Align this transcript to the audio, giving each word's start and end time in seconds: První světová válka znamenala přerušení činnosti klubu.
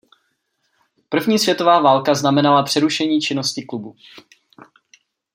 První 1.09 1.39
světová 1.39 1.81
válka 1.81 2.15
znamenala 2.15 2.63
přerušení 2.63 3.21
činnosti 3.21 3.63
klubu. 3.65 3.95